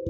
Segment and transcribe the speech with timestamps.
[0.00, 0.08] 7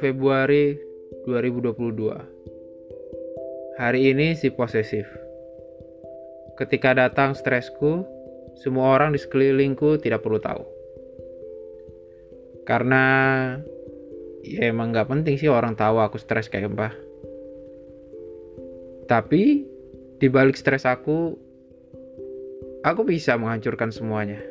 [0.00, 0.80] Februari
[1.28, 5.04] 2022 Hari ini si posesif
[6.56, 8.08] Ketika datang stresku,
[8.64, 10.64] semua orang di sekelilingku tidak perlu tahu.
[12.64, 13.04] Karena
[14.40, 16.96] ya emang gak penting sih orang tahu aku stres kayak apa.
[19.04, 19.68] Tapi
[20.16, 21.51] di balik stres aku,
[22.82, 24.42] aku bisa menghancurkan semuanya.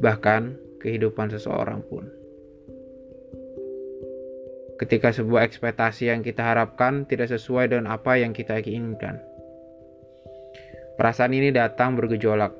[0.00, 2.08] Bahkan kehidupan seseorang pun.
[4.76, 9.24] Ketika sebuah ekspektasi yang kita harapkan tidak sesuai dengan apa yang kita inginkan.
[11.00, 12.52] Perasaan ini datang bergejolak.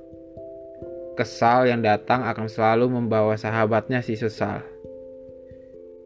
[1.16, 4.64] Kesal yang datang akan selalu membawa sahabatnya si sesal.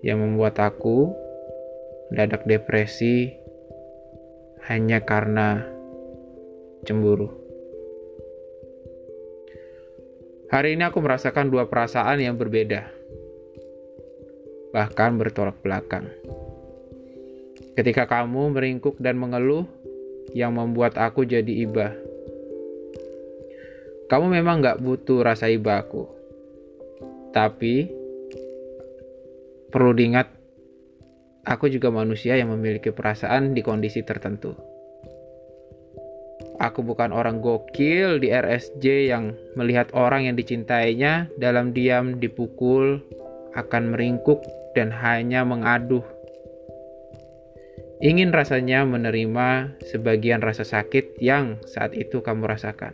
[0.03, 1.15] Yang membuat aku
[2.11, 3.35] mendadak depresi
[4.67, 5.80] hanya karena
[6.87, 7.29] cemburu.
[10.51, 13.01] Hari ini aku merasakan dua perasaan yang berbeda
[14.71, 16.07] bahkan bertolak belakang.
[17.75, 19.67] Ketika kamu meringkuk dan mengeluh,
[20.31, 21.95] yang membuat aku jadi iba.
[24.11, 26.07] Kamu memang gak butuh rasa iba aku.
[27.31, 27.87] Tapi,
[29.71, 30.27] perlu diingat,
[31.47, 34.55] aku juga manusia yang memiliki perasaan di kondisi tertentu.
[36.61, 43.01] Aku bukan orang gokil di RSJ yang melihat orang yang dicintainya dalam diam dipukul,
[43.57, 44.45] akan meringkuk
[44.77, 46.05] dan hanya mengaduh.
[48.05, 52.93] Ingin rasanya menerima sebagian rasa sakit yang saat itu kamu rasakan,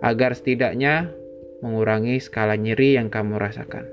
[0.00, 1.12] agar setidaknya
[1.60, 3.84] mengurangi skala nyeri yang kamu rasakan.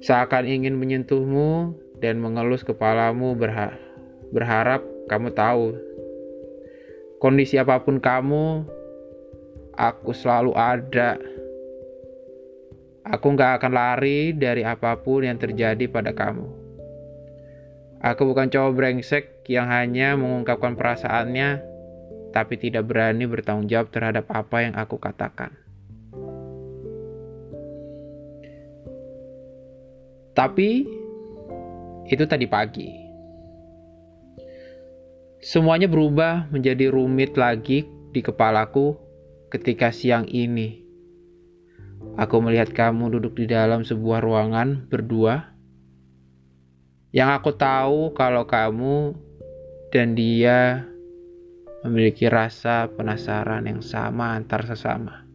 [0.00, 3.76] Seakan ingin menyentuhmu dan mengelus kepalamu berha
[4.32, 5.76] berharap kamu tahu
[7.24, 8.68] kondisi apa pun kamu,
[9.72, 11.16] aku selalu ada
[13.04, 16.48] Aku gak akan lari dari apa pun yang terjadi pada kamu.
[18.00, 21.60] Aku bukan cowok brengsek yang hanya mengungkapkan perasaannya,
[22.32, 25.52] tapi tidak berani bertanggung jawab terhadap apa yang aku katakan.
[30.32, 30.88] Tapi
[32.08, 33.03] itu tadi pagi.
[35.44, 38.96] Semuanya berubah menjadi rumit lagi di kepalaku
[39.52, 40.84] ketika siang ini
[42.14, 45.50] Aku melihat kamu duduk di dalam sebuah ruangan berdua.
[47.10, 49.18] Yang aku tahu kalau kamu
[49.90, 50.86] dan dia
[51.82, 55.26] memiliki rasa penasaran yang sama antar sesama.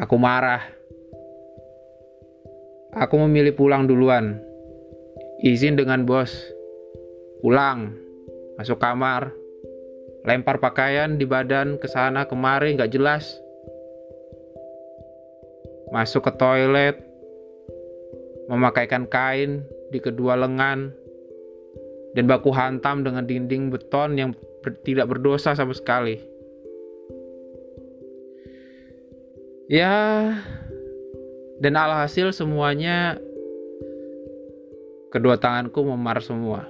[0.00, 0.64] Aku marah.
[2.96, 4.40] Aku memilih pulang duluan.
[5.44, 6.59] Izin dengan bos.
[7.40, 7.96] Pulang.
[8.56, 9.32] Masuk kamar.
[10.24, 13.40] Lempar pakaian di badan ke sana kemari gak jelas
[15.90, 16.96] masuk ke toilet,
[18.46, 20.94] memakaikan kain di kedua lengan,
[22.14, 24.30] dan baku hantam dengan dinding beton yang
[24.62, 26.22] ber tidak berdosa sama sekali.
[29.70, 30.34] Ya,
[31.62, 33.18] dan alhasil semuanya
[35.14, 36.66] kedua tanganku memar semua.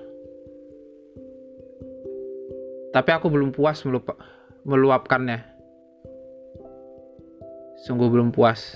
[2.91, 4.19] Tapi aku belum puas melupa,
[4.67, 5.47] meluapkannya.
[7.87, 8.75] Sungguh belum puas.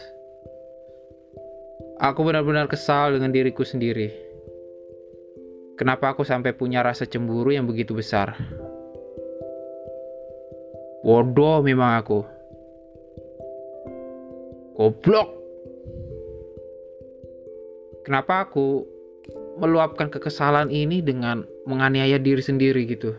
[1.99, 4.11] Aku benar-benar kesal dengan diriku sendiri.
[5.75, 8.39] Kenapa aku sampai punya rasa cemburu yang begitu besar?
[11.03, 12.23] Bodoh memang aku.
[14.79, 15.29] Goblok.
[18.07, 18.87] Kenapa aku
[19.59, 23.13] meluapkan kekesalan ini dengan menganiaya diri sendiri gitu?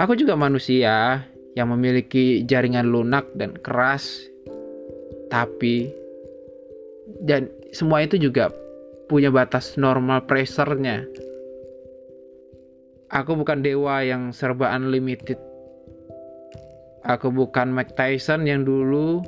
[0.00, 4.08] Aku juga manusia yang memiliki jaringan lunak dan keras,
[5.28, 5.92] tapi
[7.20, 8.48] dan semua itu juga
[9.12, 11.04] punya batas normal pressure-nya.
[13.12, 15.36] Aku bukan dewa yang serba unlimited.
[17.04, 19.20] Aku bukan Mike Tyson yang dulu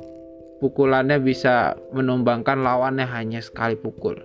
[0.57, 4.17] pukulannya bisa menumbangkan lawannya hanya sekali pukul.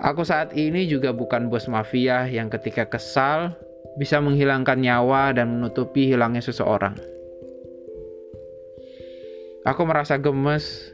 [0.00, 3.52] Aku saat ini juga bukan bos mafia yang ketika kesal
[3.96, 6.96] bisa menghilangkan nyawa dan menutupi hilangnya seseorang.
[9.62, 10.90] Aku merasa gemes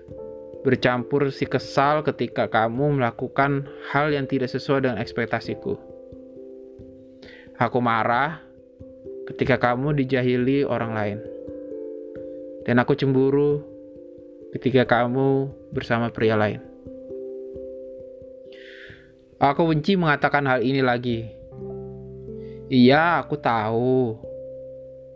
[0.61, 5.79] bercampur si kesal ketika kamu melakukan hal yang tidak sesuai dengan ekspektasiku.
[7.59, 8.45] Aku marah
[9.33, 11.19] ketika kamu dijahili orang lain.
[12.69, 13.65] Dan aku cemburu
[14.53, 16.61] ketika kamu bersama pria lain.
[19.39, 21.38] Aku benci mengatakan hal ini lagi.
[22.69, 24.21] Iya, aku tahu.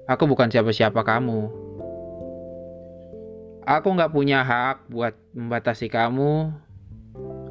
[0.09, 1.53] Aku bukan siapa-siapa kamu.
[3.63, 6.51] Aku nggak punya hak buat membatasi kamu.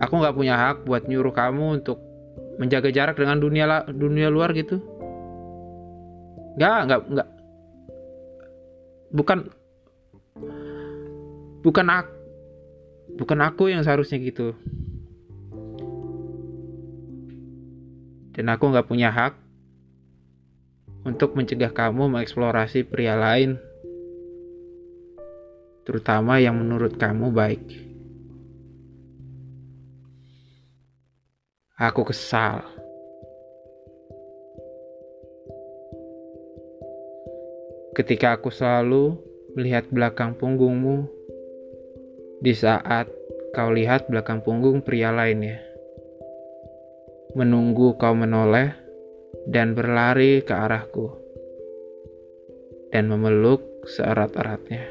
[0.02, 2.02] Aku nggak punya hak buat nyuruh kamu untuk
[2.58, 4.82] menjaga jarak dengan dunia dunia luar gitu.
[6.58, 7.30] Nggak, nggak, nggak.
[9.14, 9.38] Bukan
[11.62, 12.22] bukan aku
[13.22, 14.56] bukan aku yang seharusnya gitu
[18.34, 19.38] dan aku nggak punya hak
[21.08, 23.58] untuk mencegah kamu mengeksplorasi pria lain
[25.86, 27.64] terutama yang menurut kamu baik
[31.82, 32.62] aku kesal
[37.92, 39.20] ketika aku selalu
[39.54, 41.06] melihat belakang punggungmu
[42.42, 43.06] di saat
[43.54, 45.62] kau lihat belakang punggung pria lainnya.
[47.38, 48.74] Menunggu kau menoleh
[49.50, 51.18] dan berlari ke arahku.
[52.92, 54.84] Dan memeluk seerat-eratnya.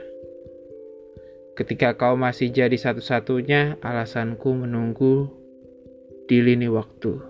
[1.54, 5.28] Ketika kau masih jadi satu-satunya alasanku menunggu
[6.24, 7.29] di lini waktu.